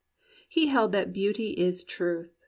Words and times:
He 0.49 0.65
held 0.65 0.93
that 0.93 1.13
"beauty 1.13 1.51
is 1.51 1.83
truth." 1.83 2.33